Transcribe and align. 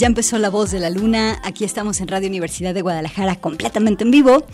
Ya 0.00 0.06
empezó 0.06 0.38
La 0.38 0.48
Voz 0.48 0.70
de 0.70 0.80
la 0.80 0.88
Luna. 0.88 1.38
Aquí 1.44 1.62
estamos 1.62 2.00
en 2.00 2.08
Radio 2.08 2.26
Universidad 2.26 2.72
de 2.72 2.80
Guadalajara 2.80 3.36
completamente 3.36 4.02
en 4.02 4.10
vivo 4.10 4.46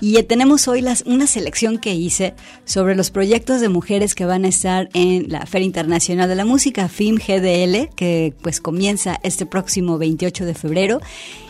y 0.00 0.22
tenemos 0.22 0.68
hoy 0.68 0.80
las, 0.80 1.02
una 1.06 1.26
selección 1.26 1.78
que 1.78 1.92
hice 1.92 2.34
sobre 2.64 2.94
los 2.94 3.10
proyectos 3.10 3.60
de 3.60 3.68
mujeres 3.68 4.14
que 4.14 4.26
van 4.26 4.44
a 4.44 4.48
estar 4.48 4.90
en 4.94 5.28
la 5.28 5.44
Feria 5.44 5.66
Internacional 5.66 6.28
de 6.28 6.36
la 6.36 6.44
Música, 6.44 6.88
FIM 6.88 7.16
GDL, 7.16 7.92
que 7.96 8.32
pues 8.42 8.60
comienza 8.60 9.18
este 9.24 9.44
próximo 9.44 9.98
28 9.98 10.44
de 10.44 10.54
febrero 10.54 11.00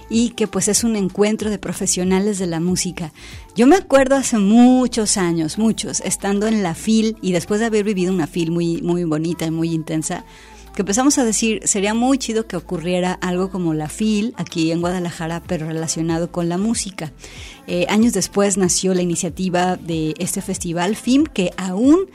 y 0.08 0.31
que 0.31 0.46
pues 0.46 0.69
es 0.69 0.82
un 0.82 0.96
encuentro 0.96 1.50
de 1.50 1.58
profesionales 1.58 2.38
de 2.38 2.46
la 2.46 2.58
música. 2.58 3.12
Yo 3.54 3.66
me 3.66 3.76
acuerdo 3.76 4.16
hace 4.16 4.38
muchos 4.38 5.19
años, 5.19 5.58
muchos, 5.58 6.00
estando 6.00 6.46
en 6.46 6.62
la 6.62 6.75
FIL 6.75 7.19
y 7.20 7.32
después 7.32 7.60
de 7.60 7.66
haber 7.66 7.84
vivido 7.84 8.14
una 8.14 8.26
FIL 8.26 8.50
muy, 8.50 8.81
muy 8.81 9.04
bonita 9.04 9.44
y 9.44 9.50
muy 9.50 9.75
intensa, 9.75 10.25
que 10.74 10.82
empezamos 10.82 11.19
a 11.19 11.24
decir, 11.24 11.60
sería 11.64 11.94
muy 11.94 12.19
chido 12.19 12.46
que 12.46 12.56
ocurriera 12.56 13.12
algo 13.12 13.50
como 13.50 13.74
la 13.74 13.88
FIL 13.88 14.34
aquí 14.36 14.72
en 14.72 14.80
Guadalajara, 14.80 15.42
pero 15.46 15.66
relacionado 15.66 16.32
con 16.32 16.48
la 16.48 16.58
música. 16.58 17.12
Eh, 17.66 17.86
años 17.88 18.12
después 18.12 18.56
nació 18.56 18.94
la 18.94 19.02
iniciativa 19.02 19.76
de 19.76 20.14
este 20.19 20.40
festival 20.40 20.96
FIM, 20.96 21.24
que 21.24 21.50
aún 21.56 22.06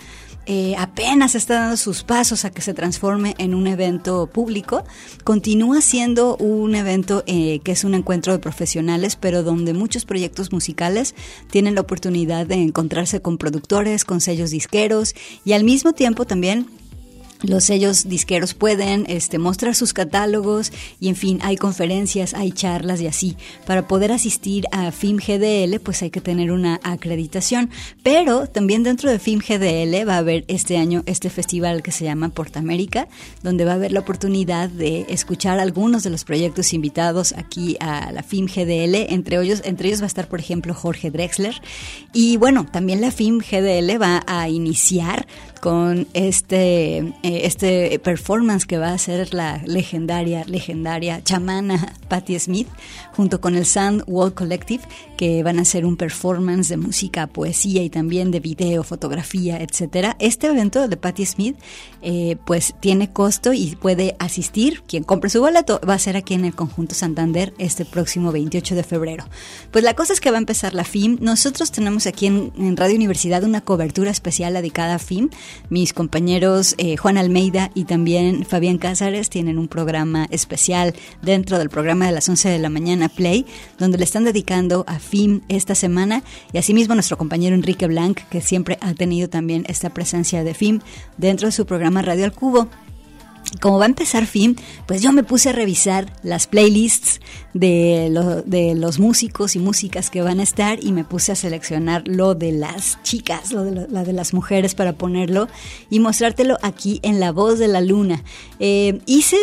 eh, 0.49 0.75
apenas 0.77 1.35
está 1.35 1.55
dando 1.55 1.75
sus 1.75 2.03
pasos 2.03 2.45
a 2.45 2.51
que 2.51 2.61
se 2.61 2.73
transforme 2.73 3.35
en 3.37 3.53
un 3.53 3.67
evento 3.67 4.27
público, 4.27 4.85
continúa 5.25 5.81
siendo 5.81 6.37
un 6.37 6.73
evento 6.73 7.25
eh, 7.27 7.59
que 7.65 7.73
es 7.73 7.83
un 7.83 7.93
encuentro 7.93 8.31
de 8.31 8.39
profesionales, 8.39 9.17
pero 9.17 9.43
donde 9.43 9.73
muchos 9.73 10.05
proyectos 10.05 10.53
musicales 10.53 11.15
tienen 11.51 11.75
la 11.75 11.81
oportunidad 11.81 12.47
de 12.47 12.55
encontrarse 12.55 13.21
con 13.21 13.37
productores, 13.37 14.05
con 14.05 14.21
sellos 14.21 14.49
disqueros 14.49 15.15
y 15.43 15.51
al 15.51 15.65
mismo 15.65 15.91
tiempo 15.91 16.23
también 16.23 16.67
los 17.43 17.63
sellos 17.65 18.07
disqueros 18.09 18.53
pueden 18.53 19.05
este, 19.07 19.37
mostrar 19.37 19.75
sus 19.75 19.93
catálogos 19.93 20.71
y 20.99 21.09
en 21.09 21.15
fin, 21.15 21.39
hay 21.43 21.57
conferencias, 21.57 22.33
hay 22.33 22.51
charlas 22.51 23.01
y 23.01 23.07
así. 23.07 23.37
Para 23.65 23.87
poder 23.87 24.11
asistir 24.11 24.65
a 24.71 24.91
FIM 24.91 25.17
GDL 25.17 25.79
pues 25.79 26.01
hay 26.01 26.09
que 26.09 26.21
tener 26.21 26.51
una 26.51 26.79
acreditación, 26.83 27.69
pero 28.03 28.47
también 28.47 28.83
dentro 28.83 29.11
de 29.11 29.19
FIM 29.19 29.39
GDL 29.39 30.07
va 30.07 30.15
a 30.15 30.19
haber 30.19 30.45
este 30.47 30.77
año 30.77 31.03
este 31.05 31.29
festival 31.29 31.83
que 31.83 31.91
se 31.91 32.05
llama 32.05 32.29
Portamérica, 32.29 33.07
donde 33.43 33.65
va 33.65 33.73
a 33.73 33.75
haber 33.75 33.91
la 33.91 33.99
oportunidad 33.99 34.69
de 34.69 35.05
escuchar 35.09 35.59
algunos 35.59 36.03
de 36.03 36.09
los 36.09 36.23
proyectos 36.23 36.73
invitados 36.73 37.33
aquí 37.37 37.77
a 37.79 38.11
la 38.11 38.23
FIM 38.23 38.47
GDL, 38.47 39.13
entre 39.13 39.41
ellos, 39.41 39.61
entre 39.65 39.89
ellos 39.89 40.01
va 40.01 40.05
a 40.05 40.07
estar 40.07 40.27
por 40.27 40.39
ejemplo 40.39 40.73
Jorge 40.73 41.11
Drexler. 41.11 41.61
Y 42.13 42.37
bueno, 42.37 42.65
también 42.71 43.01
la 43.01 43.11
FIM 43.11 43.39
GDL 43.39 44.01
va 44.01 44.23
a 44.27 44.49
iniciar 44.49 45.27
con 45.57 46.07
este, 46.13 46.97
eh, 46.97 47.13
este 47.23 47.99
performance 47.99 48.65
que 48.65 48.77
va 48.77 48.89
a 48.89 48.93
hacer 48.93 49.33
la 49.33 49.61
legendaria, 49.65 50.43
legendaria 50.45 51.23
chamana 51.23 51.93
Patti 52.07 52.37
Smith, 52.39 52.67
junto 53.17 53.41
con 53.41 53.55
el 53.55 53.65
Sand 53.65 54.03
Wall 54.07 54.33
Collective, 54.33 54.83
que 55.17 55.43
van 55.43 55.59
a 55.59 55.63
hacer 55.63 55.85
un 55.85 55.97
performance 55.97 56.69
de 56.69 56.77
música, 56.77 57.27
poesía 57.27 57.83
y 57.83 57.89
también 57.89 58.31
de 58.31 58.39
video, 58.39 58.83
fotografía, 58.83 59.59
etcétera. 59.59 60.15
Este 60.19 60.47
evento 60.47 60.87
de 60.87 60.95
Patti 60.95 61.25
Smith, 61.25 61.57
eh, 62.01 62.37
pues 62.45 62.75
tiene 62.79 63.11
costo 63.11 63.51
y 63.53 63.75
puede 63.75 64.15
asistir. 64.19 64.83
Quien 64.87 65.03
compre 65.03 65.29
su 65.29 65.41
boleto 65.41 65.81
va 65.87 65.95
a 65.95 65.99
ser 65.99 66.15
aquí 66.15 66.35
en 66.35 66.45
el 66.45 66.55
Conjunto 66.55 66.93
Santander 66.95 67.53
este 67.57 67.83
próximo 67.83 68.31
28 68.31 68.75
de 68.75 68.83
febrero. 68.83 69.25
Pues 69.71 69.83
la 69.83 69.95
cosa 69.95 70.13
es 70.13 70.21
que 70.21 70.31
va 70.31 70.37
a 70.37 70.39
empezar 70.39 70.73
la 70.73 70.83
FIM. 70.83 71.17
Nosotros 71.19 71.71
tenemos 71.71 72.05
aquí 72.05 72.27
en, 72.27 72.53
en 72.57 72.77
Radio 72.77 72.95
Universidad 72.95 73.43
una 73.43 73.61
cobertura 73.61 74.11
especial 74.11 74.53
dedicada 74.53 74.95
a 74.95 74.99
FIM 74.99 75.29
mis 75.69 75.93
compañeros 75.93 76.75
eh, 76.77 76.97
Juan 76.97 77.17
Almeida 77.17 77.71
y 77.73 77.85
también 77.85 78.45
Fabián 78.45 78.77
Cázares 78.77 79.29
tienen 79.29 79.57
un 79.57 79.67
programa 79.67 80.27
especial 80.29 80.93
dentro 81.21 81.57
del 81.57 81.69
programa 81.69 82.05
de 82.05 82.11
las 82.11 82.29
11 82.29 82.49
de 82.49 82.59
la 82.59 82.69
mañana 82.69 83.06
Play, 83.09 83.45
donde 83.77 83.97
le 83.97 84.03
están 84.03 84.23
dedicando 84.23 84.83
a 84.87 84.99
FIM 84.99 85.41
esta 85.49 85.75
semana. 85.75 86.23
Y 86.53 86.57
asimismo 86.57 86.93
nuestro 86.93 87.17
compañero 87.17 87.55
Enrique 87.55 87.87
Blanc, 87.87 88.19
que 88.29 88.41
siempre 88.41 88.77
ha 88.81 88.93
tenido 88.93 89.29
también 89.29 89.65
esta 89.67 89.89
presencia 89.89 90.43
de 90.43 90.53
FIM 90.53 90.79
dentro 91.17 91.47
de 91.47 91.51
su 91.51 91.65
programa 91.65 92.01
Radio 92.01 92.25
al 92.25 92.33
Cubo 92.33 92.67
como 93.61 93.79
va 93.79 93.85
a 93.85 93.87
empezar 93.87 94.25
fin, 94.25 94.55
pues 94.85 95.01
yo 95.01 95.11
me 95.11 95.23
puse 95.23 95.49
a 95.49 95.51
revisar 95.51 96.11
las 96.23 96.47
playlists 96.47 97.21
de, 97.53 98.43
de, 98.45 98.75
los 98.75 98.99
músicos 98.99 99.55
y 99.55 99.59
músicas 99.59 100.09
que 100.09 100.21
van 100.21 100.39
a 100.39 100.43
estar 100.43 100.83
y 100.83 100.91
me 100.91 101.03
puse 101.03 101.31
a 101.31 101.35
seleccionar 101.35 102.07
lo 102.07 102.35
de 102.35 102.51
las 102.51 103.01
chicas, 103.03 103.51
lo 103.51 103.63
de, 103.63 103.87
de 103.87 104.13
las 104.13 104.33
mujeres 104.33 104.75
para 104.75 104.93
ponerlo 104.93 105.47
y 105.89 105.99
mostrártelo 105.99 106.57
aquí 106.61 106.99
en 107.03 107.19
La 107.19 107.31
Voz 107.31 107.57
de 107.59 107.67
la 107.67 107.81
Luna. 107.81 108.23
Eh, 108.59 109.01
hice, 109.05 109.37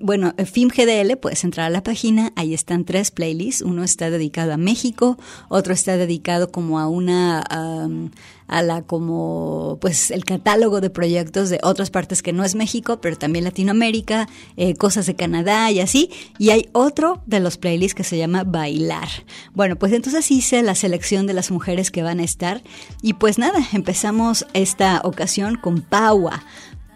bueno, 0.00 0.34
FIM 0.44 0.68
GDL, 0.68 1.16
puedes 1.16 1.44
entrar 1.44 1.66
a 1.66 1.70
la 1.70 1.82
página, 1.82 2.32
ahí 2.36 2.54
están 2.54 2.84
tres 2.84 3.10
playlists, 3.10 3.62
uno 3.62 3.84
está 3.84 4.10
dedicado 4.10 4.52
a 4.52 4.56
México, 4.56 5.18
otro 5.48 5.74
está 5.74 5.96
dedicado 5.96 6.50
como 6.50 6.78
a 6.78 6.88
una 6.88 7.44
a 8.48 8.62
la 8.62 8.82
como 8.82 9.78
pues 9.80 10.10
el 10.10 10.24
catálogo 10.24 10.80
de 10.80 10.90
proyectos 10.90 11.50
de 11.50 11.60
otras 11.62 11.90
partes 11.90 12.22
que 12.22 12.32
no 12.32 12.44
es 12.44 12.54
México, 12.54 13.00
pero 13.00 13.16
también 13.16 13.44
Latinoamérica, 13.44 14.28
eh, 14.56 14.74
cosas 14.74 15.06
de 15.06 15.16
Canadá 15.16 15.70
y 15.70 15.80
así. 15.80 16.10
Y 16.38 16.50
hay 16.50 16.68
otro 16.72 17.22
de 17.26 17.40
los 17.40 17.56
playlists 17.58 17.94
que 17.94 18.04
se 18.04 18.18
llama 18.18 18.44
Bailar. 18.44 19.08
Bueno, 19.54 19.76
pues 19.76 19.92
entonces 19.92 20.30
hice 20.30 20.62
la 20.62 20.74
selección 20.74 21.26
de 21.26 21.34
las 21.34 21.50
mujeres 21.50 21.90
que 21.90 22.02
van 22.02 22.20
a 22.20 22.24
estar 22.24 22.62
y 23.02 23.14
pues 23.14 23.38
nada, 23.38 23.58
empezamos 23.72 24.46
esta 24.52 25.00
ocasión 25.04 25.56
con 25.56 25.80
Paua. 25.80 26.44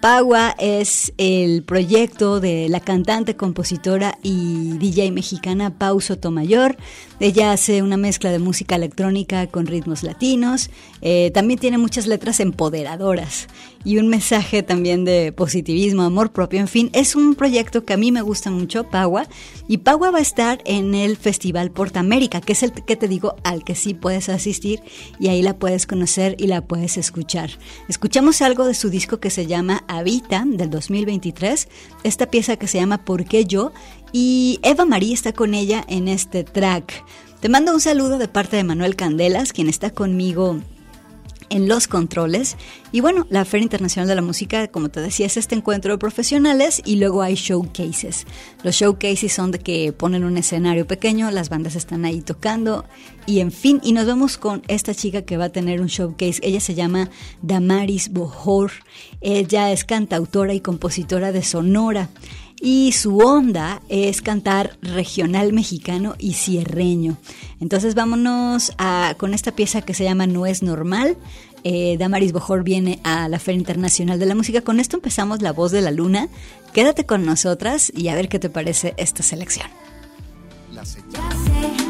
Pagua 0.01 0.55
es 0.59 1.13
el 1.19 1.63
proyecto 1.63 2.41
de 2.41 2.71
la 2.71 2.81
cantante, 2.81 3.37
compositora 3.37 4.17
y 4.23 4.79
DJ 4.79 5.11
mexicana 5.13 5.77
Pau 5.77 6.01
Sotomayor. 6.01 6.79
Ella 7.21 7.53
hace 7.53 7.83
una 7.83 7.99
mezcla 7.99 8.33
de 8.33 8.39
música 8.39 8.77
electrónica 8.77 9.47
con 9.49 9.67
ritmos 9.67 10.03
latinos. 10.03 10.71
Eh, 11.03 11.31
también 11.35 11.61
tiene 11.61 11.77
muchas 11.77 12.07
letras 12.07 12.41
empoderadoras 12.41 13.47
y 13.85 13.99
un 13.99 14.09
mensaje 14.09 14.63
también 14.63 15.05
de 15.05 15.33
positivismo, 15.33 16.03
amor 16.03 16.33
propio. 16.33 16.61
En 16.61 16.69
fin, 16.69 16.91
es 16.93 17.17
un 17.17 17.35
proyecto 17.35 17.85
que 17.85 17.95
a 17.95 17.97
mí 17.97 18.13
me 18.13 18.21
gusta 18.21 18.51
mucho, 18.51 18.85
Pagua. 18.85 19.27
Y 19.69 19.79
Pagua 19.79 20.11
va 20.11 20.19
a 20.19 20.23
estar 20.23 20.61
en 20.67 20.95
el 20.95 21.17
Festival 21.17 21.71
Porta 21.71 22.01
América, 22.01 22.41
que 22.41 22.53
es 22.53 22.63
el 22.63 22.73
que 22.73 22.97
te 22.97 23.09
digo 23.09 23.37
al 23.43 23.65
que 23.65 23.75
sí 23.75 23.95
puedes 23.95 24.29
asistir 24.29 24.83
y 25.19 25.29
ahí 25.29 25.43
la 25.43 25.59
puedes 25.59 25.87
conocer 25.87 26.37
y 26.39 26.47
la 26.47 26.67
puedes 26.67 26.99
escuchar. 26.99 27.51
Escuchamos 27.89 28.43
algo 28.43 28.67
de 28.67 28.75
su 28.75 28.91
disco 28.91 29.19
que 29.19 29.31
se 29.31 29.47
llama 29.47 29.85
Habita 29.89 30.45
del 30.47 30.69
2023, 30.69 31.69
esta 32.05 32.27
pieza 32.27 32.57
que 32.57 32.67
se 32.67 32.79
llama 32.79 33.05
¿Por 33.05 33.25
qué 33.25 33.45
yo? 33.45 33.73
Y 34.13 34.59
Eva 34.63 34.85
María 34.85 35.15
está 35.15 35.33
con 35.33 35.55
ella 35.55 35.85
en 35.89 36.09
este 36.09 36.45
track. 36.45 37.05
Te 37.41 37.49
mando 37.49 37.73
un 37.73 37.81
saludo 37.81 38.19
de 38.19 38.29
parte 38.29 38.57
de 38.57 38.65
Manuel 38.65 38.97
Candelas, 38.97 39.55
quien 39.55 39.69
está 39.69 39.91
conmigo 39.91 40.61
en 41.51 41.69
los 41.69 41.87
controles. 41.87 42.57
Y 42.93 43.01
bueno, 43.01 43.27
la 43.29 43.45
Feria 43.45 43.65
Internacional 43.65 44.09
de 44.09 44.15
la 44.15 44.23
Música, 44.23 44.69
como 44.69 44.89
te 44.89 45.01
decía, 45.01 45.27
es 45.27 45.37
este 45.37 45.55
encuentro 45.55 45.93
de 45.93 45.99
profesionales 45.99 46.81
y 46.85 46.97
luego 46.97 47.23
hay 47.23 47.35
showcases. 47.35 48.27
Los 48.63 48.77
showcases 48.77 49.33
son 49.33 49.51
de 49.51 49.59
que 49.59 49.93
ponen 49.93 50.25
un 50.25 50.39
escenario 50.39 50.87
pequeño, 50.87 51.31
las 51.31 51.51
bandas 51.51 51.77
están 51.77 52.05
ahí 52.05 52.23
tocando 52.23 52.85
y 53.27 53.41
en 53.41 53.53
fin, 53.53 53.81
y 53.83 53.93
nos 53.93 54.07
vemos 54.07 54.39
con 54.39 54.63
esta 54.69 54.95
chica 54.95 55.23
que 55.23 55.37
va 55.37 55.47
a 55.47 55.49
tener 55.51 55.81
un 55.81 55.89
showcase. 55.89 56.41
Ella 56.43 56.61
se 56.61 56.75
llama 56.75 57.11
Damaris 57.43 58.11
Bohor. 58.11 58.73
Ella 59.21 59.71
es 59.71 59.85
cantautora 59.85 60.55
y 60.55 60.61
compositora 60.61 61.33
de 61.33 61.43
Sonora 61.43 62.09
y 62.61 62.93
su 62.93 63.19
onda 63.19 63.81
es 63.89 64.21
cantar 64.23 64.77
regional 64.83 65.53
mexicano 65.53 66.15
y 66.19 66.35
cierreño. 66.35 67.17
Entonces 67.61 67.95
vámonos 67.95 68.73
a, 68.79 69.15
con 69.17 69.35
esta 69.35 69.53
pieza 69.53 69.83
que 69.83 69.95
se 69.95 70.05
llama 70.05 70.27
No 70.27 70.47
es 70.47 70.63
normal. 70.63 71.17
Eh, 71.65 71.97
Damaris 71.99 72.33
Bojor 72.33 72.63
viene 72.63 73.01
a 73.05 73.29
la 73.29 73.39
Feria 73.39 73.59
Internacional 73.59 74.19
de 74.19 74.27
la 74.27 74.35
Música. 74.35 74.61
Con 74.63 74.81
esto 74.81 74.97
empezamos 74.97 75.43
La 75.43 75.53
Voz 75.53 75.73
de 75.73 75.81
la 75.81 75.91
Luna. 75.91 76.29
Quédate 76.73 77.07
con 77.07 77.25
nosotras 77.25 77.93
y 77.95 78.09
a 78.09 78.15
ver 78.15 78.29
qué 78.29 78.39
te 78.39 78.51
parece 78.51 78.95
esta 78.97 79.23
selección. 79.23 79.67
Ya 80.73 80.85
sé, 80.85 81.01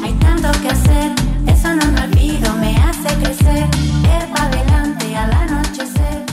hay 0.03 0.13
tanto 0.13 0.51
que 0.61 0.67
hacer, 0.67 1.11
eso 1.47 1.75
no 1.75 1.91
me 1.93 2.01
olvido, 2.01 2.53
me 2.55 2.75
hace 2.77 3.07
crecer, 3.21 3.69
ir 3.83 4.33
adelante 4.35 5.15
al 5.15 5.31
anochecer. 5.31 6.30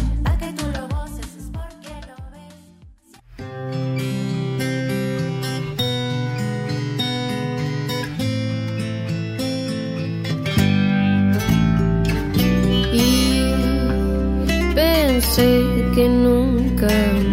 Sé 15.39 15.85
que 15.95 16.09
nunca 16.09 16.89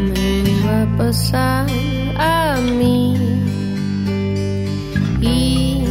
me 0.09 0.43
va 0.65 0.83
a 0.83 0.97
pasar 0.97 1.65
a 2.17 2.61
mí. 2.79 3.15
Y 5.21 5.83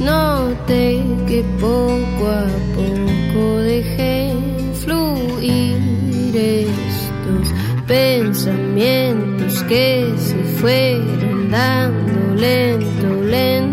noté 0.00 1.02
que 1.28 1.40
poco 1.66 2.24
a 2.44 2.48
poco 2.76 3.42
dejé 3.72 4.34
fluir 4.82 6.32
estos 6.34 7.46
pensamientos 7.86 9.62
que 9.70 10.12
se 10.26 10.38
fueron 10.60 11.50
dando 11.50 12.34
lento, 12.34 13.08
lento. 13.22 13.67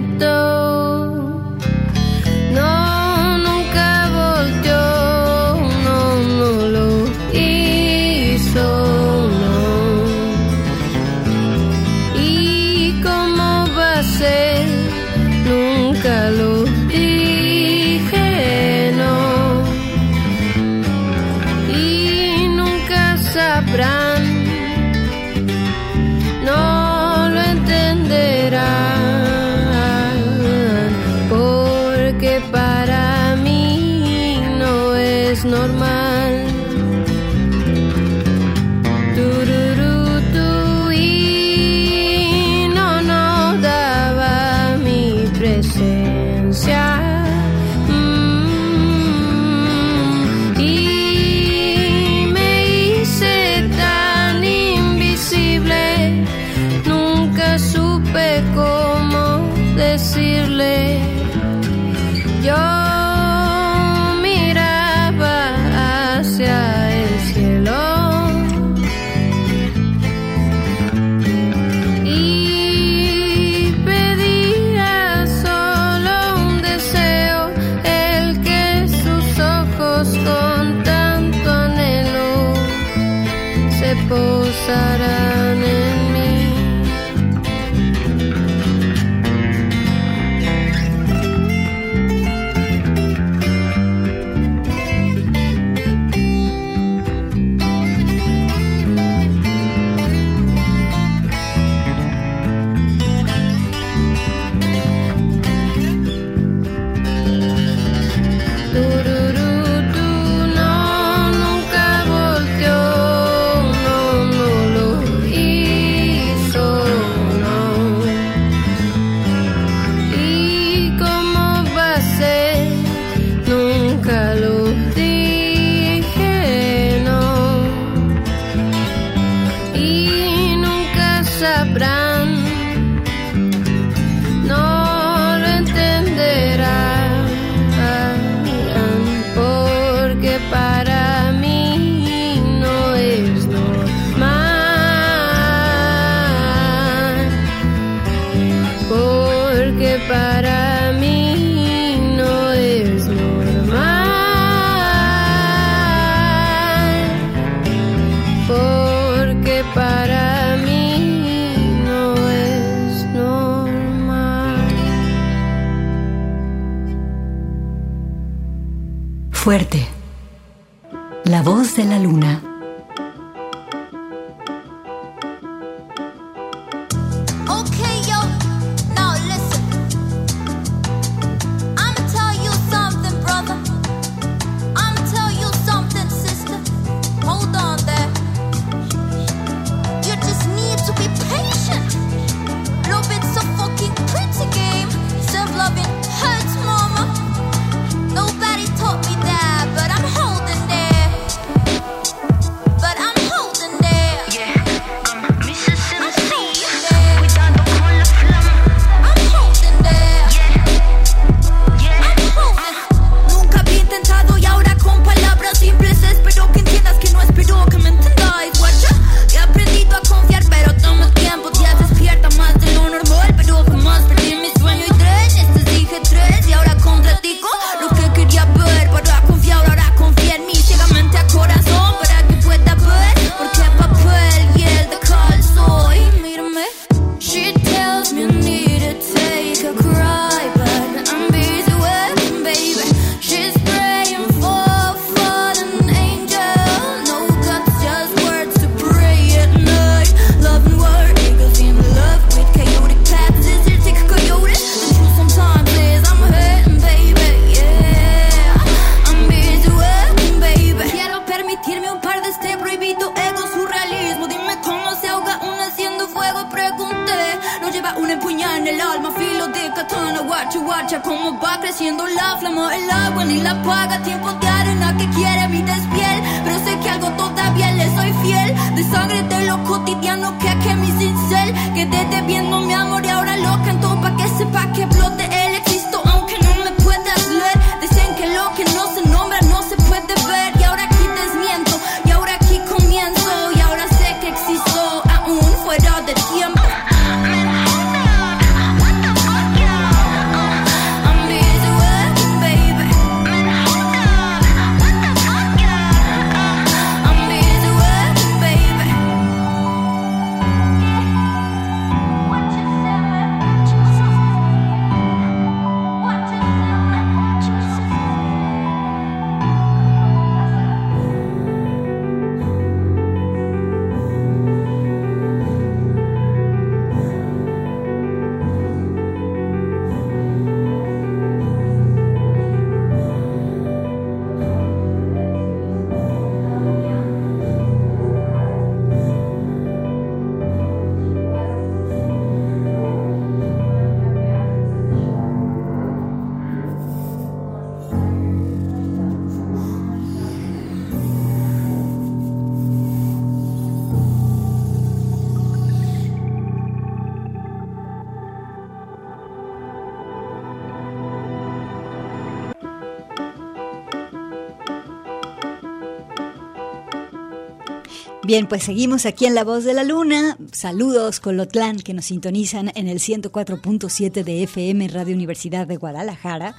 Bien, 368.25 368.48
pues 368.48 368.63
seguimos 368.63 369.05
aquí 369.05 369.27
en 369.27 369.36
La 369.36 369.44
Voz 369.44 369.65
de 369.65 369.75
la 369.75 369.84
Luna. 369.84 370.36
Saludos 370.51 371.20
Colotlán 371.20 371.77
que 371.77 371.94
nos 371.94 372.05
sintonizan 372.05 372.72
en 372.74 372.88
el 372.88 372.98
104.7 372.98 374.24
de 374.24 374.41
FM 374.41 374.88
Radio 374.88 375.13
Universidad 375.13 375.67
de 375.67 375.77
Guadalajara. 375.77 376.55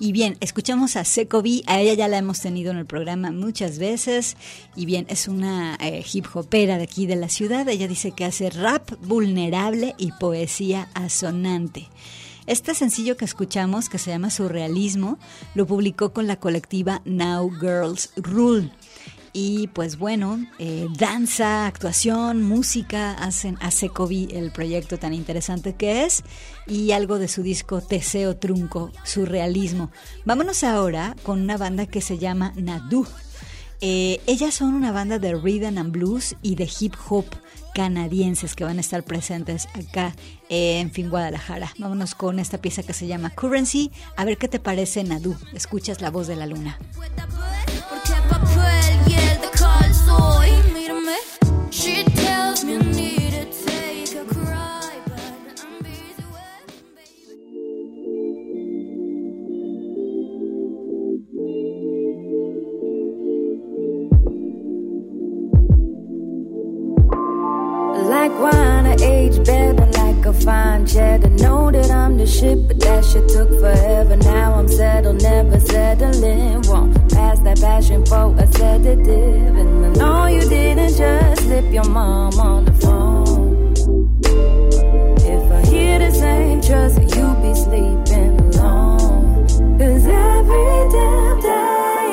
Y 0.00 0.10
bien, 0.10 0.36
escuchamos 0.40 0.96
a 0.96 1.04
Secovi, 1.04 1.62
a 1.68 1.80
ella 1.80 1.94
ya 1.94 2.08
la 2.08 2.18
hemos 2.18 2.40
tenido 2.40 2.72
en 2.72 2.78
el 2.78 2.86
programa 2.86 3.30
muchas 3.30 3.78
veces. 3.78 4.36
Y 4.74 4.84
bien, 4.84 5.06
es 5.08 5.28
una 5.28 5.78
eh, 5.80 6.04
hip 6.12 6.26
hopera 6.34 6.76
de 6.76 6.82
aquí 6.82 7.06
de 7.06 7.14
la 7.14 7.28
ciudad. 7.28 7.68
Ella 7.68 7.86
dice 7.86 8.10
que 8.10 8.24
hace 8.24 8.50
rap 8.50 8.90
vulnerable 9.02 9.94
y 9.98 10.10
poesía 10.10 10.88
asonante. 10.94 11.88
Este 12.48 12.74
sencillo 12.74 13.16
que 13.16 13.26
escuchamos, 13.26 13.88
que 13.88 13.98
se 13.98 14.10
llama 14.10 14.30
Surrealismo, 14.30 15.20
lo 15.54 15.68
publicó 15.68 16.12
con 16.12 16.26
la 16.26 16.40
colectiva 16.40 17.00
Now 17.04 17.48
Girls 17.60 18.10
Rule. 18.16 18.72
Y 19.38 19.66
pues 19.66 19.98
bueno, 19.98 20.38
eh, 20.58 20.86
danza, 20.96 21.66
actuación, 21.66 22.42
música 22.42 23.12
hacen 23.12 23.58
a 23.60 23.70
Secovi 23.70 24.28
el 24.32 24.50
proyecto 24.50 24.96
tan 24.96 25.12
interesante 25.12 25.74
que 25.74 26.04
es 26.04 26.24
y 26.66 26.92
algo 26.92 27.18
de 27.18 27.28
su 27.28 27.42
disco 27.42 27.82
Teseo 27.82 28.38
Trunco, 28.38 28.92
Surrealismo. 29.04 29.90
Vámonos 30.24 30.64
ahora 30.64 31.14
con 31.22 31.42
una 31.42 31.58
banda 31.58 31.84
que 31.84 32.00
se 32.00 32.16
llama 32.16 32.54
Nadu. 32.56 33.06
Eh, 33.82 34.22
ellas 34.26 34.54
son 34.54 34.72
una 34.72 34.90
banda 34.90 35.18
de 35.18 35.34
rhythm 35.34 35.76
and 35.76 35.92
blues 35.92 36.34
y 36.40 36.54
de 36.54 36.70
hip 36.80 36.94
hop 37.06 37.26
canadienses 37.74 38.54
que 38.54 38.64
van 38.64 38.78
a 38.78 38.80
estar 38.80 39.02
presentes 39.02 39.68
acá 39.74 40.14
en 40.48 40.90
Fin 40.90 41.10
Guadalajara. 41.10 41.74
Vámonos 41.76 42.14
con 42.14 42.38
esta 42.38 42.56
pieza 42.56 42.82
que 42.82 42.94
se 42.94 43.06
llama 43.06 43.28
Currency. 43.28 43.92
A 44.16 44.24
ver 44.24 44.38
qué 44.38 44.48
te 44.48 44.60
parece 44.60 45.04
Nadu. 45.04 45.36
Escuchas 45.52 46.00
la 46.00 46.10
voz 46.10 46.26
de 46.26 46.36
la 46.36 46.46
luna. 46.46 46.78
A 70.26 70.32
fine 70.32 70.84
cheddar. 70.86 71.28
Know 71.28 71.70
that 71.70 71.90
I'm 71.90 72.18
the 72.18 72.26
shit, 72.26 72.66
but 72.66 72.80
that 72.80 73.04
shit 73.04 73.28
took 73.28 73.48
forever. 73.60 74.16
Now 74.16 74.54
I'm 74.54 74.68
settled, 74.68 75.22
never 75.22 75.60
settling. 75.60 76.62
Won't 76.62 76.94
pass 77.12 77.38
that 77.40 77.60
passion 77.60 78.04
for 78.04 78.34
a 78.36 78.46
sedative. 78.52 79.56
And 79.56 79.86
I 79.86 79.90
know 80.00 80.26
you 80.26 80.40
didn't 80.48 80.96
just 80.96 81.42
slip 81.42 81.72
your 81.72 81.88
mom 81.88 82.34
on 82.40 82.64
the 82.64 82.72
phone. 82.72 83.72
If 85.34 85.52
I 85.52 85.60
hear 85.70 85.98
the 86.00 86.10
same 86.10 86.60
trust, 86.60 86.98
you 86.98 87.34
be 87.42 87.54
sleeping 87.54 88.40
alone. 88.40 89.46
Cause 89.78 90.06
every 90.06 90.88
damn 90.96 91.40
day, 91.40 92.12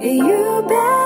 baby, 0.00 0.16
you 0.16 0.64
better 0.68 1.05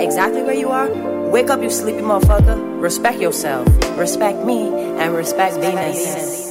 trials 0.00 0.14
exactly 0.14 0.42
where 0.42 0.54
you 0.54 0.68
are. 0.70 0.88
Wake 1.30 1.50
up, 1.50 1.62
you 1.62 1.70
sleepy 1.70 2.00
motherfucker. 2.00 2.58
Respect 2.80 3.20
yourself, 3.20 3.66
respect 3.98 4.44
me, 4.44 4.68
and 4.98 5.14
respect 5.14 5.56
Venus. 5.56 6.50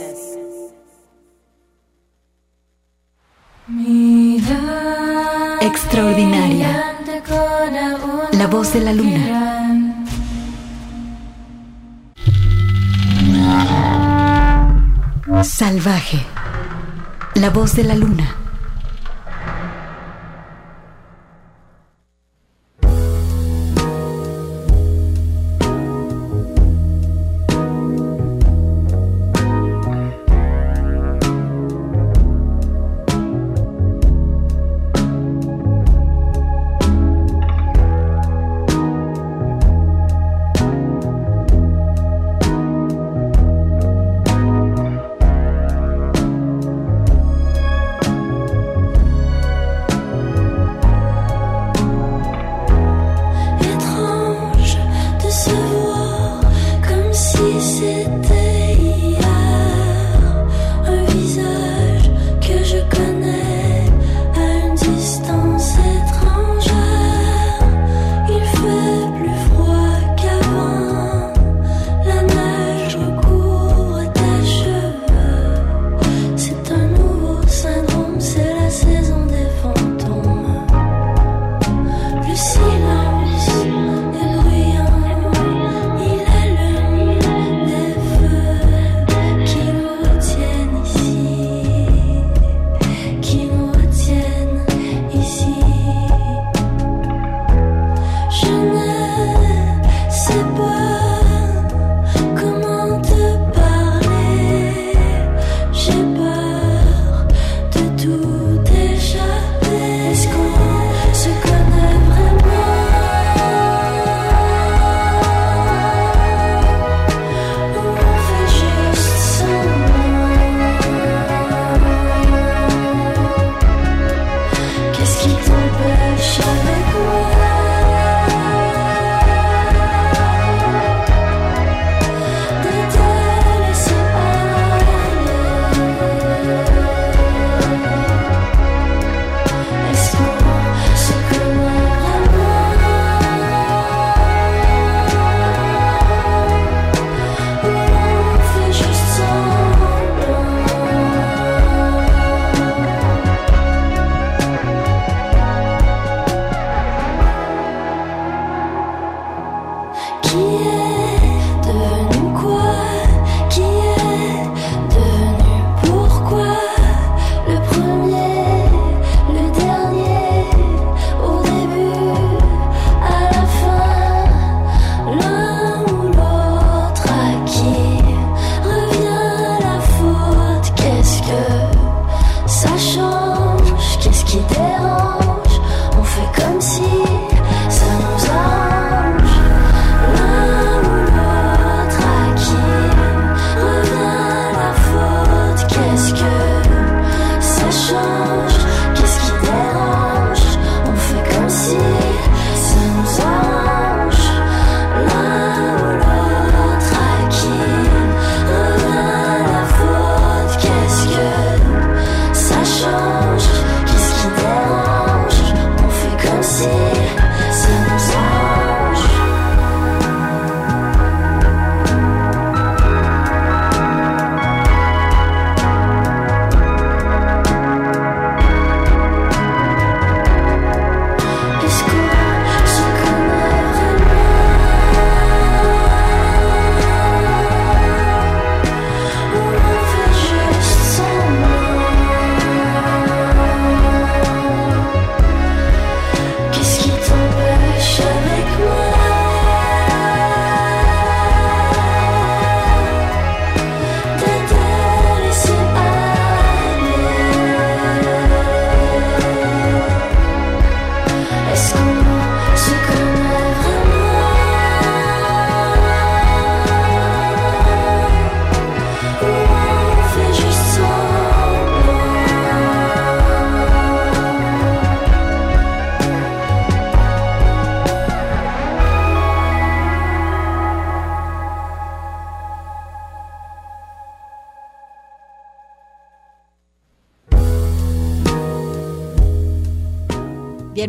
Extraordinaria. 5.61 6.95
La 8.33 8.47
voz 8.47 8.73
de 8.73 8.79
la 8.79 8.93
luna. 8.93 9.55
Salvaje. 15.43 16.25
La 17.35 17.49
voz 17.49 17.75
de 17.75 17.83
la 17.83 17.95
luna. 17.95 18.38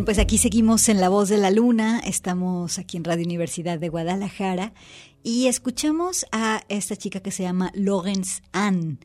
Pues 0.05 0.17
aquí 0.17 0.37
seguimos 0.39 0.89
en 0.89 0.99
La 0.99 1.09
Voz 1.09 1.29
de 1.29 1.37
la 1.37 1.51
Luna, 1.51 1.99
estamos 1.99 2.79
aquí 2.79 2.97
en 2.97 3.03
Radio 3.03 3.23
Universidad 3.23 3.77
de 3.77 3.89
Guadalajara 3.89 4.73
y 5.21 5.45
escuchamos 5.45 6.25
a 6.31 6.63
esta 6.69 6.95
chica 6.95 7.19
que 7.19 7.29
se 7.29 7.43
llama 7.43 7.71
Lawrence 7.75 8.41
Ann. 8.51 8.99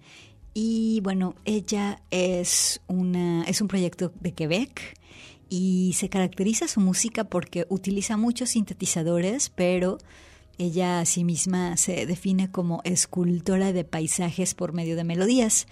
Y 0.54 1.00
bueno, 1.02 1.34
ella 1.44 2.02
es, 2.10 2.80
una, 2.86 3.44
es 3.44 3.60
un 3.60 3.68
proyecto 3.68 4.12
de 4.20 4.32
Quebec 4.32 4.98
y 5.50 5.92
se 5.96 6.08
caracteriza 6.08 6.66
su 6.66 6.80
música 6.80 7.24
porque 7.24 7.66
utiliza 7.68 8.16
muchos 8.16 8.50
sintetizadores, 8.50 9.50
pero 9.50 9.98
ella 10.56 11.00
a 11.00 11.04
sí 11.04 11.24
misma 11.24 11.76
se 11.76 12.06
define 12.06 12.50
como 12.50 12.80
escultora 12.84 13.72
de 13.72 13.84
paisajes 13.84 14.54
por 14.54 14.72
medio 14.72 14.96
de 14.96 15.04
melodías. 15.04 15.66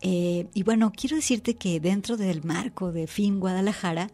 Eh, 0.00 0.48
y 0.52 0.64
bueno, 0.64 0.92
quiero 0.94 1.14
decirte 1.14 1.54
que 1.54 1.78
dentro 1.78 2.16
del 2.16 2.42
marco 2.42 2.90
de 2.90 3.06
FIM 3.06 3.38
Guadalajara 3.38 4.10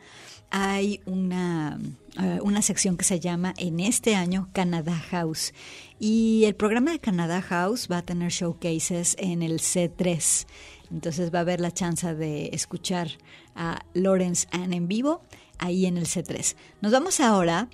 hay 0.50 1.00
una, 1.06 1.78
eh, 2.20 2.38
una 2.42 2.62
sección 2.62 2.96
que 2.96 3.04
se 3.04 3.20
llama 3.20 3.54
en 3.58 3.80
este 3.80 4.14
año 4.14 4.48
Canada 4.52 4.94
House. 5.10 5.52
Y 5.98 6.44
el 6.44 6.54
programa 6.54 6.92
de 6.92 7.00
Canada 7.00 7.42
House 7.42 7.88
va 7.90 7.98
a 7.98 8.02
tener 8.02 8.30
showcases 8.30 9.16
en 9.18 9.42
el 9.42 9.60
C3. 9.60 10.46
Entonces 10.90 11.32
va 11.32 11.38
a 11.38 11.42
haber 11.42 11.60
la 11.60 11.72
chance 11.72 12.14
de 12.14 12.50
escuchar 12.52 13.10
a 13.54 13.80
Lawrence 13.94 14.46
Ann 14.52 14.72
en 14.72 14.88
vivo 14.88 15.22
ahí 15.58 15.86
en 15.86 15.98
el 15.98 16.06
C3. 16.06 16.54
Nos 16.80 16.92
vamos 16.92 17.20
ahora 17.20 17.68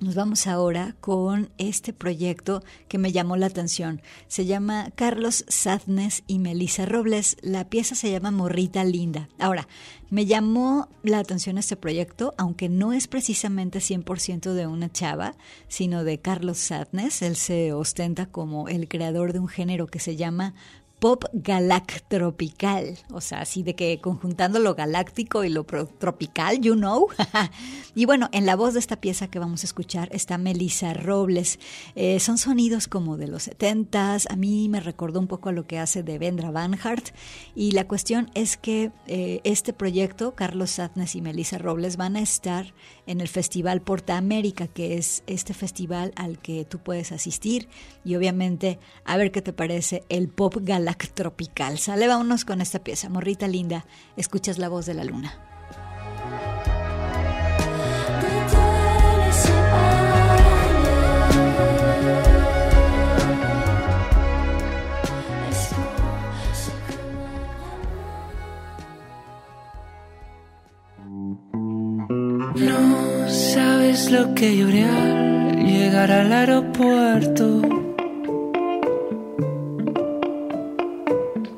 nos 0.00 0.14
vamos 0.14 0.46
ahora 0.46 0.94
con 1.00 1.50
este 1.58 1.92
proyecto 1.92 2.62
que 2.88 2.98
me 2.98 3.12
llamó 3.12 3.36
la 3.36 3.46
atención. 3.46 4.00
Se 4.28 4.46
llama 4.46 4.92
Carlos 4.94 5.44
Sadness 5.48 6.22
y 6.26 6.38
Melissa 6.38 6.86
Robles. 6.86 7.36
La 7.42 7.68
pieza 7.68 7.94
se 7.94 8.10
llama 8.10 8.30
Morrita 8.30 8.84
Linda. 8.84 9.28
Ahora, 9.38 9.66
me 10.10 10.24
llamó 10.24 10.88
la 11.02 11.18
atención 11.18 11.58
este 11.58 11.76
proyecto, 11.76 12.34
aunque 12.38 12.68
no 12.68 12.92
es 12.92 13.08
precisamente 13.08 13.80
100% 13.80 14.52
de 14.52 14.66
una 14.66 14.90
chava, 14.90 15.34
sino 15.66 16.04
de 16.04 16.20
Carlos 16.20 16.58
Sadness. 16.58 17.22
Él 17.22 17.36
se 17.36 17.72
ostenta 17.72 18.26
como 18.26 18.68
el 18.68 18.88
creador 18.88 19.32
de 19.32 19.40
un 19.40 19.48
género 19.48 19.86
que 19.86 19.98
se 19.98 20.16
llama 20.16 20.54
pop 20.98 21.24
galactropical, 21.32 22.98
o 23.12 23.20
sea, 23.20 23.40
así 23.40 23.62
de 23.62 23.74
que 23.74 24.00
conjuntando 24.00 24.58
lo 24.58 24.74
galáctico 24.74 25.44
y 25.44 25.48
lo 25.48 25.64
tropical, 25.64 26.60
you 26.60 26.74
know. 26.74 27.06
y 27.94 28.04
bueno, 28.04 28.28
en 28.32 28.46
la 28.46 28.56
voz 28.56 28.74
de 28.74 28.80
esta 28.80 29.00
pieza 29.00 29.28
que 29.28 29.38
vamos 29.38 29.62
a 29.62 29.66
escuchar 29.66 30.08
está 30.12 30.38
Melissa 30.38 30.94
Robles. 30.94 31.60
Eh, 31.94 32.18
son 32.18 32.38
sonidos 32.38 32.88
como 32.88 33.16
de 33.16 33.28
los 33.28 33.44
setentas, 33.44 34.26
a 34.28 34.36
mí 34.36 34.68
me 34.68 34.80
recordó 34.80 35.20
un 35.20 35.28
poco 35.28 35.50
a 35.50 35.52
lo 35.52 35.66
que 35.66 35.78
hace 35.78 36.02
de 36.02 36.18
Vendra 36.18 36.50
Van 36.50 36.76
Hart, 36.82 37.08
y 37.54 37.70
la 37.72 37.86
cuestión 37.86 38.30
es 38.34 38.56
que 38.56 38.90
eh, 39.06 39.40
este 39.44 39.72
proyecto, 39.72 40.34
Carlos 40.34 40.72
Sadness 40.72 41.14
y 41.14 41.22
Melissa 41.22 41.58
Robles, 41.58 41.96
van 41.96 42.16
a 42.16 42.20
estar 42.20 42.74
en 43.06 43.20
el 43.20 43.28
Festival 43.28 43.82
Porta 43.82 44.16
América, 44.16 44.66
que 44.66 44.96
es 44.96 45.22
este 45.26 45.54
festival 45.54 46.12
al 46.16 46.38
que 46.38 46.64
tú 46.64 46.78
puedes 46.78 47.12
asistir 47.12 47.68
y 48.04 48.16
obviamente 48.16 48.78
a 49.04 49.16
ver 49.16 49.30
qué 49.30 49.42
te 49.42 49.52
parece 49.52 50.02
el 50.08 50.28
pop 50.28 50.56
galactropical. 50.60 50.87
Sale, 51.78 52.06
vámonos 52.06 52.44
con 52.44 52.60
esta 52.60 52.78
pieza, 52.78 53.08
morrita 53.08 53.48
linda, 53.48 53.84
escuchas 54.16 54.58
la 54.58 54.68
voz 54.68 54.86
de 54.86 54.94
la 54.94 55.04
luna. 55.04 55.38
No 72.54 73.28
sabes 73.28 74.10
lo 74.10 74.34
que 74.34 74.56
lloré 74.56 74.84
al 74.84 75.56
llegar 75.66 76.10
al 76.10 76.32
aeropuerto. 76.32 77.87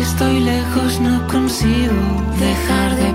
estoy 0.00 0.40
lejos 0.40 1.00
no 1.00 1.26
consigo 1.26 2.00
dejar 2.38 2.96
de 2.96 3.09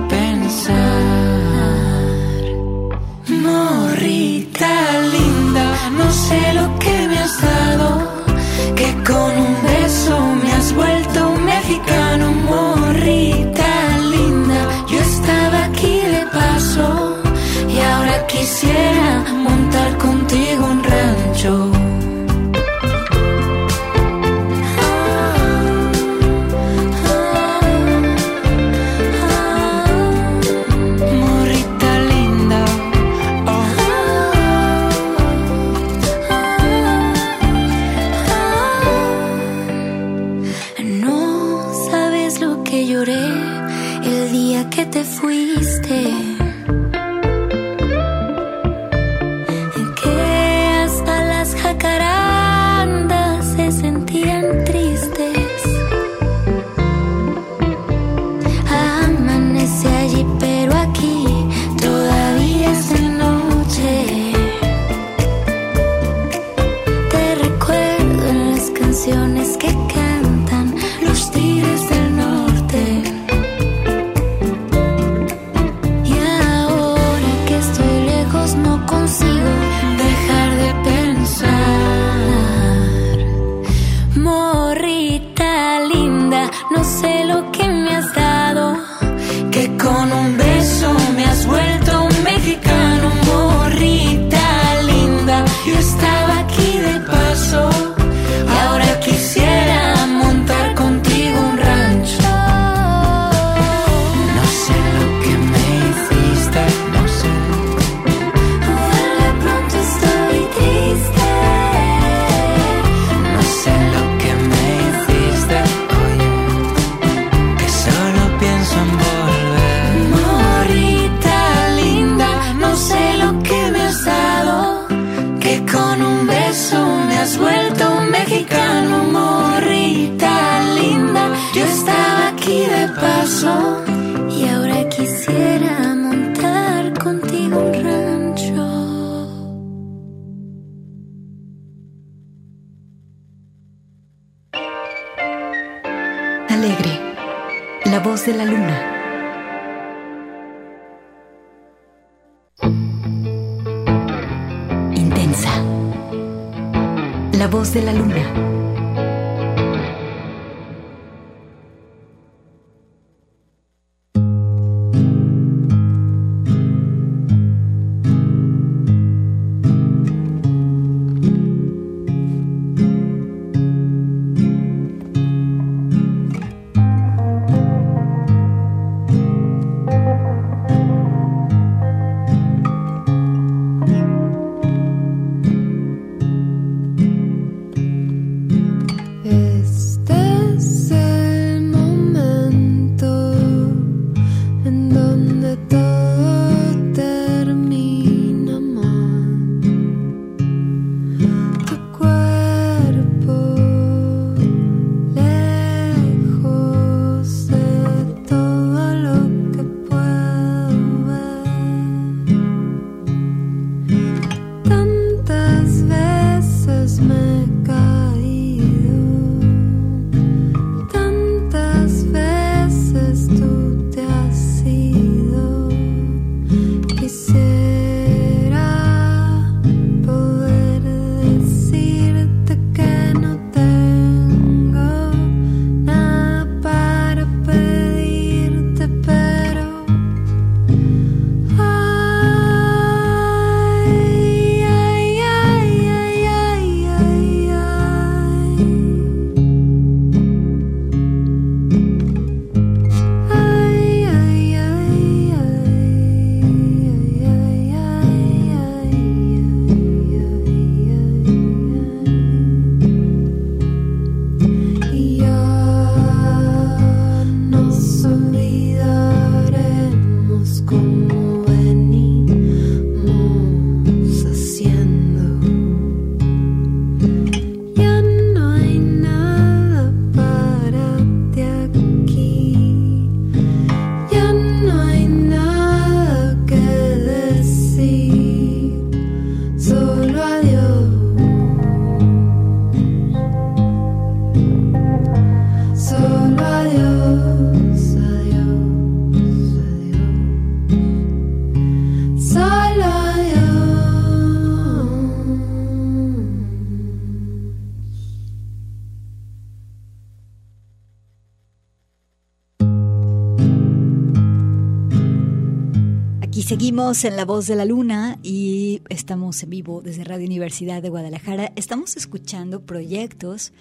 Seguimos 316.75 317.05
en 317.05 317.15
La 317.15 317.23
Voz 317.23 317.47
de 317.47 317.55
la 317.55 317.63
Luna 317.63 318.19
y 318.21 318.81
estamos 318.89 319.41
en 319.43 319.49
vivo 319.49 319.81
desde 319.81 320.03
Radio 320.03 320.25
Universidad 320.25 320.81
de 320.81 320.89
Guadalajara. 320.89 321.53
Estamos 321.55 321.95
escuchando 321.95 322.65
proyectos 322.65 323.53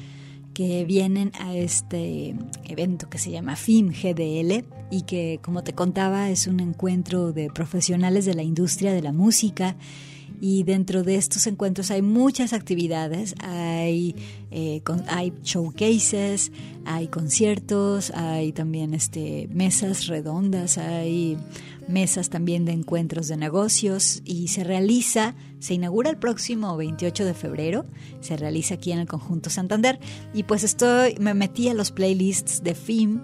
que 0.52 0.84
vienen 0.84 1.30
a 1.38 1.54
este 1.54 2.34
evento 2.64 3.08
que 3.08 3.18
se 3.18 3.30
llama 3.30 3.54
FIM 3.54 3.90
GDL 3.90 4.64
y 4.90 5.02
que, 5.02 5.38
como 5.44 5.62
te 5.62 5.74
contaba, 5.74 6.28
es 6.28 6.48
un 6.48 6.58
encuentro 6.58 7.30
de 7.30 7.50
profesionales 7.50 8.24
de 8.24 8.34
la 8.34 8.42
industria 8.42 8.92
de 8.92 9.02
la 9.02 9.12
música 9.12 9.76
y 10.40 10.64
dentro 10.64 11.04
de 11.04 11.14
estos 11.14 11.46
encuentros 11.46 11.90
hay 11.90 12.02
muchas 12.02 12.52
actividades, 12.52 13.34
hay, 13.38 14.16
eh, 14.50 14.82
hay 15.06 15.32
showcases, 15.44 16.50
hay 16.84 17.06
conciertos, 17.08 18.10
hay 18.10 18.52
también 18.52 18.92
este, 18.92 19.48
mesas 19.52 20.08
redondas, 20.08 20.78
hay 20.78 21.38
mesas 21.88 22.30
también 22.30 22.64
de 22.64 22.72
encuentros 22.72 23.28
de 23.28 23.36
negocios 23.36 24.22
y 24.24 24.48
se 24.48 24.64
realiza, 24.64 25.34
se 25.58 25.74
inaugura 25.74 26.10
el 26.10 26.16
próximo 26.16 26.76
28 26.76 27.24
de 27.24 27.34
febrero, 27.34 27.84
se 28.20 28.36
realiza 28.36 28.74
aquí 28.74 28.92
en 28.92 28.98
el 28.98 29.06
Conjunto 29.06 29.50
Santander. 29.50 29.98
Y 30.32 30.44
pues 30.44 30.64
estoy, 30.64 31.16
me 31.20 31.34
metí 31.34 31.68
a 31.68 31.74
los 31.74 31.90
playlists 31.90 32.62
de 32.62 32.74
FIM 32.74 33.20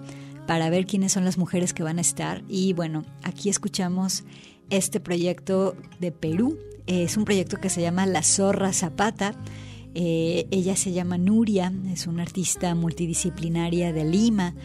para 0.47 0.69
ver 0.69 0.85
quiénes 0.85 1.13
son 1.13 1.25
las 1.25 1.37
mujeres 1.37 1.73
que 1.73 1.83
van 1.83 1.97
a 1.97 2.01
estar. 2.01 2.43
Y 2.47 2.73
bueno, 2.73 3.05
aquí 3.23 3.49
escuchamos 3.49 4.23
este 4.69 4.99
proyecto 4.99 5.75
de 5.99 6.11
Perú, 6.11 6.57
es 6.87 7.17
un 7.17 7.25
proyecto 7.25 7.57
que 7.57 7.69
se 7.69 7.81
llama 7.81 8.05
La 8.05 8.23
Zorra 8.23 8.73
Zapata, 8.73 9.35
eh, 9.93 10.47
ella 10.51 10.77
se 10.77 10.93
llama 10.93 11.17
Nuria, 11.17 11.71
es 11.91 12.07
una 12.07 12.23
artista 12.23 12.73
multidisciplinaria 12.75 13.91
de 13.91 14.05
Lima, 14.05 14.55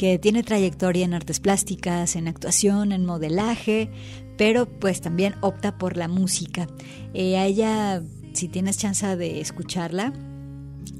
que 0.00 0.18
tiene 0.18 0.42
trayectoria 0.42 1.04
en 1.04 1.12
artes 1.12 1.40
plásticas, 1.40 2.16
en 2.16 2.26
actuación, 2.26 2.92
en 2.92 3.04
modelaje, 3.04 3.90
pero 4.38 4.64
pues 4.64 5.02
también 5.02 5.34
opta 5.42 5.76
por 5.76 5.98
la 5.98 6.08
música. 6.08 6.68
Eh, 7.12 7.38
ella, 7.38 8.02
si 8.32 8.48
tienes 8.48 8.78
chance 8.78 9.14
de 9.18 9.42
escucharla, 9.42 10.14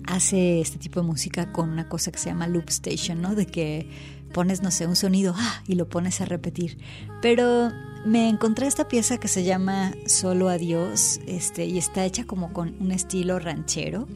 hace 0.05 0.61
este 0.61 0.79
tipo 0.79 1.01
de 1.01 1.07
música 1.07 1.51
con 1.51 1.71
una 1.71 1.89
cosa 1.89 2.13
que 2.13 2.19
se 2.19 2.29
llama 2.29 2.47
loop 2.47 2.69
station, 2.69 3.23
¿no? 3.23 3.35
De 3.35 3.47
que 3.47 3.89
pones, 4.35 4.61
no 4.61 4.71
sé, 4.71 4.87
un 4.87 4.97
sonido 4.97 5.33
¡ah! 5.35 5.63
y 5.67 5.77
lo 5.77 5.89
pones 5.89 6.21
a 6.21 6.27
repetir. 6.27 6.77
Pero 7.23 7.71
me 8.05 8.29
encontré 8.29 8.67
esta 8.67 8.87
pieza 8.87 9.17
que 9.17 9.29
se 9.29 9.45
llama 9.45 9.95
Solo 10.05 10.51
Adiós, 10.51 11.21
este, 11.27 11.65
y 11.65 11.79
está 11.79 12.05
hecha 12.05 12.27
como 12.27 12.53
con 12.53 12.77
un 12.81 12.93
estilo 12.93 13.39
ranchero 13.39 14.09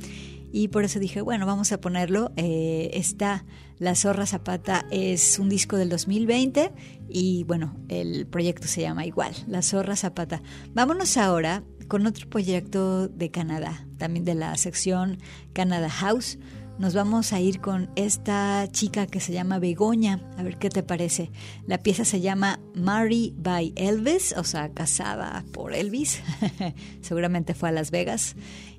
y 0.57 0.69
por 0.69 0.85
eso 0.85 1.01
dije, 1.01 1.21
bueno, 1.21 1.47
vamos 1.47 1.73
a 1.73 1.81
ponerlo. 1.81 2.31
Eh, 2.37 2.91
está 2.95 3.45
La 3.81 3.97
Zorra 3.97 4.25
Zapata, 4.25 4.87
es 4.93 5.41
un 5.41 5.49
disco 5.49 5.77
del 5.77 5.89
2020 5.89 6.71
y 7.09 7.43
bueno, 7.43 7.77
el 7.89 8.29
proyecto 8.29 8.69
se 8.69 8.83
llama 8.83 9.05
igual, 9.05 9.35
La 9.49 9.63
Zorra 9.63 9.97
Zapata. 9.97 10.43
Vámonos 10.73 11.17
ahora 11.17 11.65
con 11.89 12.07
otro 12.07 12.31
proyecto 12.31 13.09
de 13.09 13.33
Canadá, 13.33 13.85
también 13.99 14.25
de 14.25 14.37
la 14.37 14.57
sección 14.57 15.19
Canada 15.53 15.91
House 15.91 16.39
nos 16.77 16.93
vamos 16.93 17.33
a 17.33 17.41
ir 17.41 17.61
con 17.61 17.89
esta 17.95 18.67
chica 18.73 19.07
que 19.07 19.21
se 19.21 19.33
llama 19.33 19.61
Begoña. 19.61 20.21
A 20.37 20.43
ver 20.43 20.59
qué 20.59 20.71
te 20.71 20.83
parece. 20.83 21.31
La 21.69 21.79
pieza 21.79 22.05
se 22.05 22.21
llama 22.21 22.59
Marry 22.75 23.33
by 23.37 23.73
Elvis, 23.77 24.35
o 24.37 24.43
sea, 24.43 24.71
casada 24.71 25.45
por 25.53 25.73
Elvis. 25.73 26.21
Seguramente 27.01 27.55
fue 27.55 27.69
a 27.69 27.73
Las 27.73 27.93
Vegas 27.93 28.35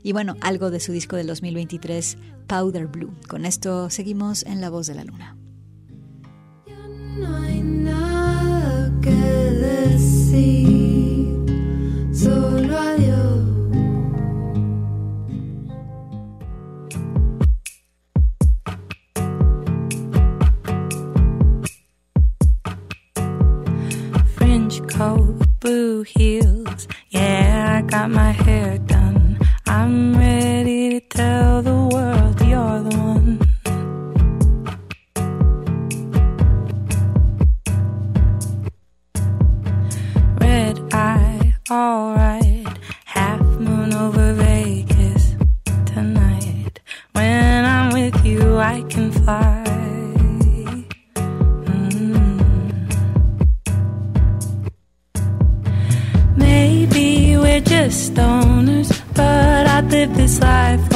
y 0.05 0.13
bueno, 0.13 0.35
algo 0.41 0.69
de 0.69 0.79
su 0.79 0.91
disco 0.91 1.15
del 1.15 1.25
2023, 1.25 2.19
Powder 2.45 2.85
Blue. 2.85 3.15
Con 3.27 3.43
esto 3.43 3.89
seguimos 3.89 4.43
en 4.43 4.61
La 4.61 4.69
Voz 4.69 4.85
de 4.85 4.93
la 4.93 5.03
Luna. 5.03 5.35
No 7.17 7.35
hay 7.37 7.63
nada 7.63 8.91
que 9.01 9.09
decir, 9.89 10.45
solo 12.13 12.77
adiós. 12.77 13.45
French 24.35 24.81
coat, 24.95 25.47
blue 25.59 26.03
heels, 26.03 26.87
yeah, 27.09 27.79
I 27.79 27.81
got 27.81 28.11
my 28.11 28.31
hair 28.31 28.77
done. 28.85 29.04
I'm 29.77 30.17
ready 30.17 30.89
to 30.91 30.99
tell 31.01 31.61
the 31.61 31.75
world 31.93 32.39
you're 32.49 32.79
the 32.87 32.95
one. 32.97 33.39
Red 40.39 40.79
eye, 40.93 41.55
alright. 41.69 42.77
Half 43.03 43.41
moon 43.41 43.93
over 43.93 44.33
Vegas 44.35 45.35
tonight. 45.85 46.79
When 47.11 47.65
I'm 47.65 47.91
with 47.91 48.25
you, 48.25 48.57
I 48.57 48.81
can 48.87 49.11
fly. 49.11 49.64
live 60.05 60.17
this 60.17 60.39
life. 60.39 60.94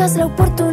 esta 0.00 0.12
es 0.12 0.16
la 0.16 0.26
oportunidad. 0.26 0.69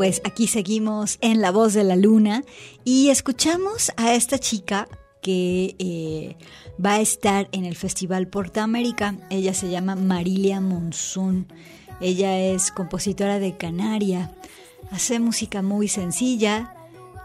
Pues 0.00 0.22
aquí 0.24 0.46
seguimos 0.46 1.18
en 1.20 1.42
La 1.42 1.50
Voz 1.50 1.74
de 1.74 1.84
la 1.84 1.94
Luna 1.94 2.42
y 2.84 3.10
escuchamos 3.10 3.92
a 3.98 4.14
esta 4.14 4.38
chica 4.38 4.88
que 5.20 5.76
eh, 5.78 6.36
va 6.82 6.94
a 6.94 7.00
estar 7.00 7.50
en 7.52 7.66
el 7.66 7.76
Festival 7.76 8.26
Porta 8.26 8.62
América. 8.62 9.16
Ella 9.28 9.52
se 9.52 9.68
llama 9.68 9.96
Marilia 9.96 10.62
Monzón. 10.62 11.48
Ella 12.00 12.38
es 12.38 12.70
compositora 12.70 13.38
de 13.40 13.58
Canaria. 13.58 14.34
Hace 14.90 15.20
música 15.20 15.60
muy 15.60 15.86
sencilla. 15.86 16.74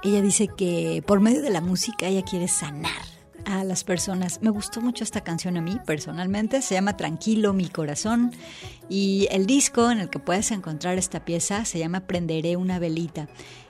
Ella 0.04 0.22
dice 0.22 0.50
que 0.50 1.02
por 1.08 1.22
medio 1.22 1.42
de 1.42 1.52
la 1.52 1.62
música 1.62 2.08
ella 2.08 2.24
quiere 2.24 2.50
sanar 2.50 3.15
a 3.46 3.64
las 3.64 3.84
personas. 3.84 4.42
Me 4.42 4.50
gustó 4.50 4.82
mucho 4.82 5.04
esta 5.04 5.22
canción 5.22 5.58
a 5.58 5.62
mí 5.62 5.80
personalmente, 5.86 6.62
se 6.62 6.76
llama 6.76 6.98
Tranquilo 6.98 7.54
mi 7.54 7.70
corazón 7.70 8.32
y 8.90 9.28
el 9.32 9.46
disco 9.46 9.90
en 9.92 10.00
el 10.00 10.10
que 10.10 10.20
puedes 10.20 10.52
encontrar 10.52 10.98
esta 10.98 11.26
pieza 11.26 11.66
se 11.66 11.80
llama 11.80 12.02
Prenderé 12.02 12.58
una 12.58 12.80
velita. 12.80 13.28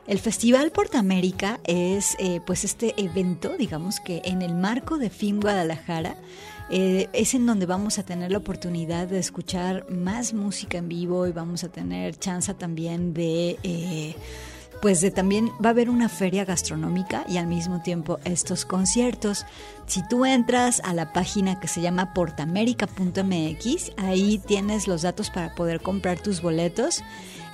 El 0.07 0.19
Festival 0.19 0.71
Portamérica 0.71 1.59
es 1.63 2.15
eh, 2.19 2.39
pues 2.45 2.63
este 2.63 2.93
evento, 3.01 3.55
digamos 3.57 3.99
que 3.99 4.21
en 4.25 4.41
el 4.41 4.53
marco 4.53 4.97
de 4.97 5.09
FIM 5.09 5.39
Guadalajara, 5.39 6.15
eh, 6.69 7.09
es 7.13 7.33
en 7.33 7.45
donde 7.45 7.65
vamos 7.65 7.99
a 7.99 8.03
tener 8.03 8.31
la 8.31 8.37
oportunidad 8.39 9.07
de 9.07 9.19
escuchar 9.19 9.89
más 9.89 10.33
música 10.33 10.77
en 10.77 10.89
vivo 10.89 11.27
y 11.27 11.31
vamos 11.31 11.63
a 11.63 11.69
tener 11.69 12.17
chance 12.17 12.53
también 12.53 13.13
de... 13.13 13.57
Eh, 13.63 14.15
pues 14.81 15.01
de 15.01 15.11
también 15.11 15.51
va 15.63 15.69
a 15.69 15.71
haber 15.71 15.89
una 15.89 16.09
feria 16.09 16.45
gastronómica 16.45 17.25
y 17.27 17.37
al 17.37 17.47
mismo 17.47 17.81
tiempo 17.81 18.19
estos 18.23 18.65
conciertos. 18.65 19.45
Si 19.87 20.07
tú 20.07 20.25
entras 20.25 20.81
a 20.83 20.93
la 20.93 21.13
página 21.13 21.59
que 21.59 21.67
se 21.67 21.81
llama 21.81 22.13
portamérica.mx, 22.13 23.91
ahí 23.97 24.39
tienes 24.39 24.87
los 24.87 25.01
datos 25.01 25.29
para 25.29 25.53
poder 25.55 25.81
comprar 25.81 26.19
tus 26.19 26.41
boletos. 26.41 27.03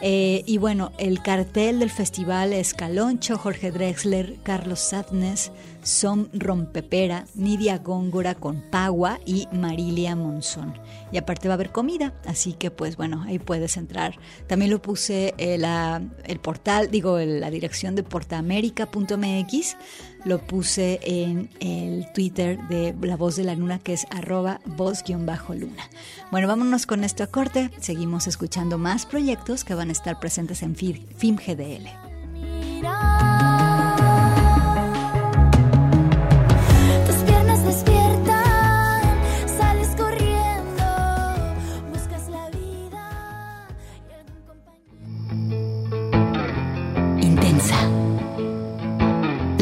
Eh, 0.03 0.43
y 0.47 0.57
bueno, 0.57 0.91
el 0.97 1.21
cartel 1.21 1.79
del 1.79 1.91
festival 1.91 2.53
es 2.53 2.73
Caloncho, 2.73 3.37
Jorge 3.37 3.71
Drexler, 3.71 4.37
Carlos 4.41 4.79
Sadnes, 4.79 5.51
Som 5.83 6.29
Rompepera, 6.33 7.25
Nidia 7.35 7.77
Góngora 7.77 8.33
con 8.33 8.61
Pagua 8.61 9.19
y 9.25 9.47
Marilia 9.51 10.15
Monzón. 10.15 10.73
Y 11.11 11.17
aparte 11.17 11.47
va 11.47 11.53
a 11.53 11.55
haber 11.55 11.71
comida, 11.71 12.13
así 12.25 12.53
que 12.53 12.71
pues 12.71 12.97
bueno, 12.97 13.23
ahí 13.27 13.37
puedes 13.37 13.77
entrar. 13.77 14.17
También 14.47 14.71
lo 14.71 14.81
puse 14.81 15.35
eh, 15.37 15.59
la, 15.59 16.01
el 16.25 16.39
portal, 16.39 16.89
digo, 16.89 17.19
la 17.19 17.51
dirección 17.51 17.95
de 17.95 18.01
portaamerica.mx, 18.01 19.77
lo 20.25 20.39
puse 20.39 20.99
en 21.03 21.49
el 21.59 22.11
Twitter 22.13 22.59
de 22.67 22.95
La 23.01 23.17
Voz 23.17 23.35
de 23.35 23.43
la 23.43 23.55
Luna, 23.55 23.79
que 23.79 23.93
es 23.93 24.05
arroba 24.11 24.61
voz-luna. 24.65 25.89
Bueno, 26.31 26.47
vámonos 26.47 26.85
con 26.85 27.03
esto 27.03 27.23
a 27.23 27.27
corte. 27.27 27.69
Seguimos 27.79 28.27
escuchando 28.27 28.77
más 28.77 29.05
proyectos 29.05 29.63
que 29.63 29.75
van 29.75 29.89
a 29.89 29.93
estar 29.93 30.19
presentes 30.19 30.63
en 30.63 30.75
FIM 30.75 31.37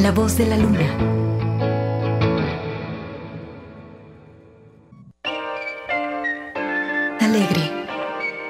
La 0.10 0.16
voz 0.16 0.38
de 0.38 0.46
la 0.48 0.58
luna. 0.58 0.88
Alegre. 7.20 7.86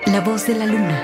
La 0.06 0.22
voz 0.22 0.48
de 0.48 0.56
la 0.56 0.66
luna. 0.66 0.98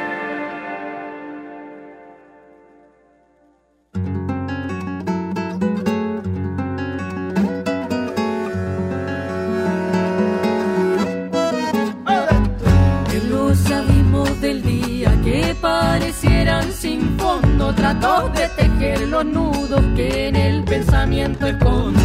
Que 13.12 13.20
los 13.30 13.72
abismos 13.72 14.40
del 14.40 14.64
día 14.64 15.22
que 15.22 15.54
parecieran 15.60 16.72
sin 16.72 17.20
fondo 17.20 17.46
Trató 17.76 18.30
de 18.30 18.65
tejer 18.78 19.08
los 19.08 19.26
nudos 19.26 19.82
que 19.96 20.28
en 20.28 20.36
el 20.36 20.64
pensamiento 20.64 21.48
escondo. 21.48 22.00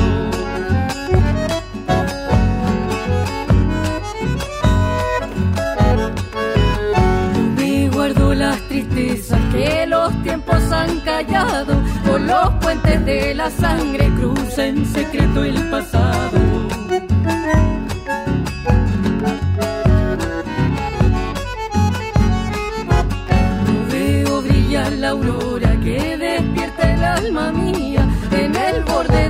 Las 8.30 8.58
tristezas 8.68 9.38
que 9.52 9.86
los 9.86 10.22
tiempos 10.22 10.72
han 10.72 11.00
callado. 11.00 11.74
Por 12.06 12.22
los 12.22 12.48
puentes 12.62 13.04
de 13.04 13.34
la 13.34 13.50
sangre 13.50 14.08
cruza 14.18 14.66
en 14.66 14.86
secreto 14.86 15.44
el 15.44 15.62
pasado 15.68 16.49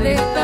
de 0.03 0.39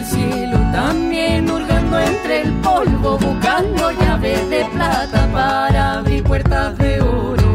el 0.00 0.06
cielo, 0.06 0.56
también 0.72 1.50
hurgando 1.50 1.98
entre 1.98 2.42
el 2.42 2.52
polvo, 2.60 3.18
buscando 3.18 3.90
llaves 3.92 4.48
de 4.48 4.64
plata 4.72 5.28
para 5.32 5.98
abrir 5.98 6.22
puertas 6.24 6.78
de 6.78 7.00
oro. 7.00 7.50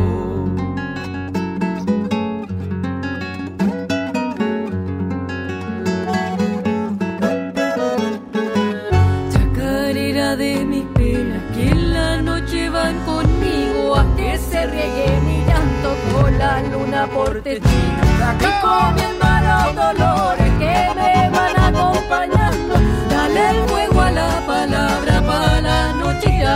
Chacarera 9.32 10.36
de 10.36 10.66
mis 10.66 10.86
penas 10.98 11.42
que 11.54 11.70
en 11.70 11.94
la 11.94 12.22
noche 12.22 12.70
van 12.70 12.96
conmigo 13.06 13.96
a 13.96 14.06
que 14.16 14.38
se 14.38 14.66
riegue 14.68 15.20
mi 15.26 15.38
llanto 15.48 15.96
con 16.14 16.38
la 16.38 16.62
luna 16.62 17.08
por 17.08 17.42
testigo. 17.42 18.02
Estoy 18.32 18.54
comiendo 18.62 19.26
los 19.48 19.76
dolores 19.76 20.45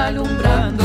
alumbrando. 0.09 0.83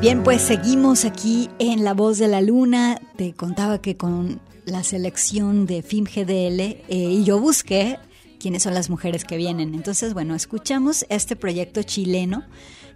Bien, 0.00 0.24
pues 0.24 0.42
seguimos 0.42 1.04
aquí 1.04 1.48
en 1.58 1.84
La 1.84 1.94
Voz 1.94 2.18
de 2.18 2.26
la 2.26 2.40
Luna. 2.40 3.00
Te 3.16 3.34
contaba 3.34 3.80
que 3.80 3.96
con 3.96 4.40
la 4.64 4.82
selección 4.82 5.66
de 5.66 5.82
FIM 5.82 6.04
GDL 6.04 6.60
eh, 6.60 6.84
y 6.88 7.24
yo 7.24 7.38
busqué 7.38 7.98
quiénes 8.40 8.64
son 8.64 8.74
las 8.74 8.90
mujeres 8.90 9.24
que 9.24 9.36
vienen. 9.36 9.74
Entonces, 9.74 10.14
bueno, 10.14 10.34
escuchamos 10.34 11.06
este 11.08 11.36
proyecto 11.36 11.82
chileno 11.82 12.44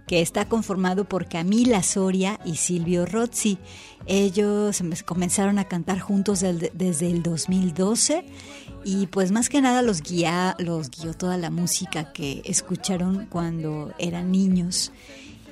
que 0.07 0.21
está 0.21 0.45
conformado 0.45 1.03
por 1.03 1.27
Camila 1.27 1.83
Soria 1.83 2.39
y 2.45 2.55
Silvio 2.55 3.05
Rozzi. 3.05 3.57
Ellos 4.05 4.79
em- 4.79 4.93
comenzaron 5.05 5.59
a 5.59 5.65
cantar 5.65 5.99
juntos 5.99 6.39
desde 6.39 7.11
el 7.11 7.21
2012 7.21 8.25
y 8.85 9.07
pues 9.07 9.31
más 9.31 9.49
que 9.49 9.61
nada 9.61 9.81
los 9.81 10.01
guió 10.01 11.13
toda 11.17 11.37
la 11.37 11.49
música 11.49 12.13
que 12.13 12.41
escucharon 12.45 13.27
cuando 13.29 13.93
eran 13.99 14.31
niños. 14.31 14.93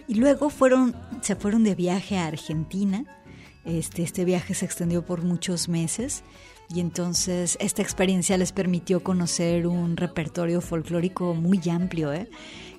Y 0.07 0.15
luego 0.15 0.49
fueron, 0.49 0.95
se 1.21 1.35
fueron 1.35 1.63
de 1.65 1.75
viaje 1.75 2.17
a 2.17 2.27
Argentina. 2.27 3.03
Este, 3.65 4.03
este 4.03 4.23
viaje 4.23 4.53
se 4.53 4.65
extendió 4.65 5.05
por 5.05 5.23
muchos 5.23 5.67
meses 5.67 6.23
y 6.73 6.79
entonces 6.79 7.57
esta 7.59 7.81
experiencia 7.81 8.37
les 8.37 8.51
permitió 8.51 9.03
conocer 9.03 9.67
un 9.67 9.97
repertorio 9.97 10.61
folclórico 10.61 11.33
muy 11.33 11.59
amplio. 11.69 12.13
¿eh? 12.13 12.29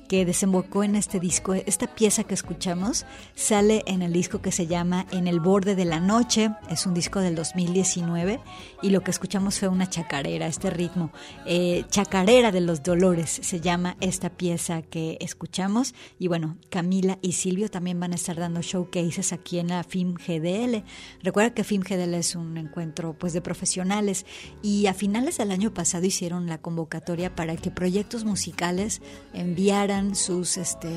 Que 0.08 0.24
desembocó 0.24 0.84
en 0.84 0.96
este 0.96 1.20
disco. 1.20 1.54
Esta 1.54 1.86
pieza 1.94 2.24
que 2.24 2.34
escuchamos 2.34 3.06
sale 3.34 3.82
en 3.86 4.02
el 4.02 4.12
disco 4.12 4.40
que 4.40 4.52
se 4.52 4.66
llama 4.66 5.06
En 5.10 5.26
el 5.26 5.40
borde 5.40 5.74
de 5.74 5.84
la 5.84 6.00
noche, 6.00 6.50
es 6.70 6.86
un 6.86 6.94
disco 6.94 7.20
del 7.20 7.34
2019 7.34 8.40
y 8.82 8.90
lo 8.90 9.02
que 9.02 9.10
escuchamos 9.10 9.58
fue 9.58 9.68
una 9.68 9.88
chacarera, 9.88 10.46
este 10.46 10.70
ritmo. 10.70 11.10
Eh, 11.46 11.84
chacarera 11.88 12.52
de 12.52 12.60
los 12.60 12.82
dolores 12.82 13.40
se 13.42 13.60
llama 13.60 13.96
esta 14.00 14.30
pieza 14.30 14.82
que 14.82 15.16
escuchamos 15.20 15.94
y 16.18 16.28
bueno, 16.28 16.56
Camila 16.70 17.18
y 17.22 17.32
Silvio 17.32 17.70
también 17.70 18.00
van 18.00 18.12
a 18.12 18.16
estar 18.16 18.36
dando 18.36 18.62
showcases 18.62 19.32
aquí 19.32 19.58
en 19.58 19.68
la 19.68 19.82
FIM 19.84 20.14
GDL. 20.14 20.84
Recuerda 21.22 21.54
que 21.54 21.64
FIM 21.64 21.82
GDL 21.82 22.14
es 22.14 22.34
un 22.34 22.56
encuentro 22.56 23.14
pues 23.18 23.32
de 23.32 23.40
profesionales 23.40 24.26
y 24.62 24.86
a 24.86 24.94
finales 24.94 25.38
del 25.38 25.50
año 25.50 25.72
pasado 25.72 26.04
hicieron 26.04 26.46
la 26.46 26.58
convocatoria 26.58 27.34
para 27.34 27.56
que 27.56 27.70
proyectos 27.70 28.24
musicales 28.24 29.00
enviaran 29.32 29.95
sus 30.14 30.56
este 30.56 30.88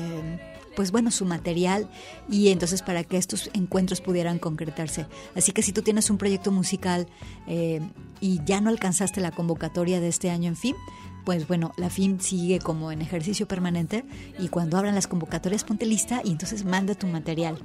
pues 0.76 0.92
bueno, 0.92 1.10
su 1.10 1.24
material 1.24 1.90
y 2.28 2.48
entonces 2.48 2.82
para 2.82 3.04
que 3.04 3.16
estos 3.16 3.50
encuentros 3.54 4.00
pudieran 4.00 4.38
concretarse. 4.38 5.06
Así 5.34 5.52
que 5.52 5.62
si 5.62 5.72
tú 5.72 5.82
tienes 5.82 6.10
un 6.10 6.18
proyecto 6.18 6.52
musical 6.52 7.06
eh, 7.46 7.80
y 8.20 8.40
ya 8.44 8.60
no 8.60 8.70
alcanzaste 8.70 9.20
la 9.20 9.32
convocatoria 9.32 10.00
de 10.00 10.08
este 10.08 10.30
año 10.30 10.48
en 10.48 10.56
FIM, 10.56 10.76
pues 11.24 11.46
bueno, 11.46 11.72
la 11.76 11.90
FIM 11.90 12.20
sigue 12.20 12.60
como 12.60 12.92
en 12.92 13.02
ejercicio 13.02 13.46
permanente 13.46 14.04
y 14.38 14.48
cuando 14.48 14.78
abran 14.78 14.94
las 14.94 15.06
convocatorias 15.06 15.64
ponte 15.64 15.86
lista 15.86 16.22
y 16.24 16.30
entonces 16.30 16.64
manda 16.64 16.94
tu 16.94 17.06
material. 17.06 17.58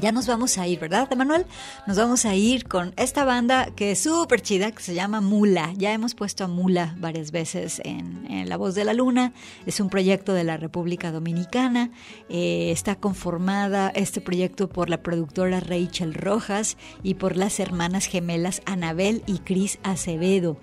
Ya 0.00 0.12
nos 0.12 0.26
vamos 0.26 0.58
a 0.58 0.66
ir, 0.66 0.78
¿verdad, 0.78 1.08
Emanuel? 1.10 1.46
Nos 1.86 1.96
vamos 1.96 2.26
a 2.26 2.34
ir 2.34 2.68
con 2.68 2.92
esta 2.98 3.24
banda 3.24 3.70
que 3.74 3.92
es 3.92 4.00
súper 4.00 4.42
chida, 4.42 4.70
que 4.70 4.82
se 4.82 4.94
llama 4.94 5.22
Mula. 5.22 5.72
Ya 5.74 5.94
hemos 5.94 6.14
puesto 6.14 6.44
a 6.44 6.48
Mula 6.48 6.94
varias 6.98 7.32
veces 7.32 7.80
en, 7.82 8.26
en 8.30 8.48
La 8.50 8.58
Voz 8.58 8.74
de 8.74 8.84
la 8.84 8.92
Luna. 8.92 9.32
Es 9.64 9.80
un 9.80 9.88
proyecto 9.88 10.34
de 10.34 10.44
la 10.44 10.58
República 10.58 11.12
Dominicana. 11.12 11.90
Eh, 12.28 12.70
está 12.72 12.96
conformada 12.96 13.90
este 13.94 14.20
proyecto 14.20 14.68
por 14.68 14.90
la 14.90 15.02
productora 15.02 15.60
Rachel 15.60 16.12
Rojas 16.12 16.76
y 17.02 17.14
por 17.14 17.36
las 17.36 17.58
hermanas 17.58 18.04
gemelas 18.04 18.60
Anabel 18.66 19.22
y 19.26 19.38
Cris 19.38 19.78
Acevedo. 19.82 20.58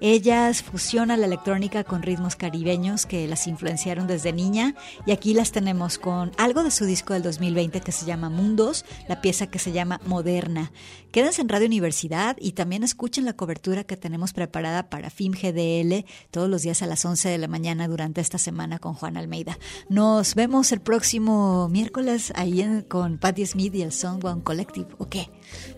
Ellas 0.00 0.62
fusionan 0.62 1.20
la 1.20 1.26
electrónica 1.26 1.82
con 1.82 2.02
ritmos 2.02 2.36
caribeños 2.36 3.04
que 3.04 3.26
las 3.26 3.48
influenciaron 3.48 4.06
desde 4.06 4.32
niña 4.32 4.76
y 5.06 5.10
aquí 5.10 5.34
las 5.34 5.50
tenemos 5.50 5.98
con 5.98 6.30
algo 6.38 6.62
de 6.62 6.70
su 6.70 6.84
disco 6.84 7.14
del 7.14 7.22
2020 7.24 7.80
que 7.80 7.92
se 7.92 8.06
llama 8.06 8.30
Mundos, 8.30 8.75
la 9.08 9.20
pieza 9.20 9.46
que 9.46 9.58
se 9.58 9.72
llama 9.72 10.00
Moderna. 10.06 10.72
Quédense 11.12 11.40
en 11.40 11.48
Radio 11.48 11.66
Universidad 11.66 12.36
y 12.40 12.52
también 12.52 12.82
escuchen 12.82 13.24
la 13.24 13.34
cobertura 13.34 13.84
que 13.84 13.96
tenemos 13.96 14.32
preparada 14.32 14.90
para 14.90 15.10
FIM 15.10 15.32
GDL 15.32 16.04
todos 16.30 16.50
los 16.50 16.62
días 16.62 16.82
a 16.82 16.86
las 16.86 17.04
11 17.04 17.28
de 17.28 17.38
la 17.38 17.48
mañana 17.48 17.88
durante 17.88 18.20
esta 18.20 18.38
semana 18.38 18.78
con 18.78 18.94
Juan 18.94 19.16
Almeida. 19.16 19.58
Nos 19.88 20.34
vemos 20.34 20.72
el 20.72 20.80
próximo 20.80 21.68
miércoles 21.68 22.32
ahí 22.36 22.56
con 22.88 23.18
Patti 23.18 23.46
Smith 23.46 23.74
y 23.74 23.82
el 23.82 23.92
Soundbound 23.92 24.42
Collective. 24.42 24.88
Ok, 24.98 25.16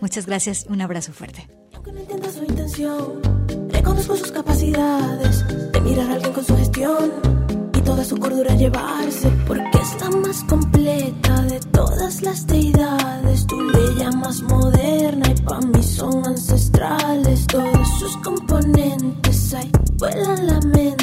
muchas 0.00 0.26
gracias, 0.26 0.66
un 0.68 0.80
abrazo 0.80 1.12
fuerte. 1.12 1.48
Aunque 1.74 1.92
no 1.92 2.00
entienda 2.00 2.30
su 2.30 2.44
intención, 2.44 3.20
reconozco 3.68 4.16
sus 4.16 4.32
capacidades 4.32 5.44
de 5.72 5.80
mirar 5.80 6.10
alguien 6.10 6.32
con 6.32 6.44
su 6.44 6.56
gestión 6.56 7.12
y 7.76 7.80
toda 7.82 8.04
su 8.04 8.16
cordura 8.18 8.54
llevarse, 8.54 9.30
porque 9.46 9.78
es 9.78 10.00
la 10.00 10.10
más 10.10 10.44
completa 10.44 11.37
las 12.22 12.46
deidades. 12.46 13.46
Tú 13.46 13.60
le 13.60 13.94
llamas 13.94 14.42
moderna 14.42 15.28
y 15.30 15.42
pa' 15.42 15.60
mí 15.60 15.82
son 15.82 16.26
ancestrales. 16.26 17.46
Todos 17.46 17.88
sus 17.98 18.16
componentes 18.18 19.54
hay, 19.54 19.70
vuelan 19.98 20.46
la 20.46 20.60
mente 20.60 20.97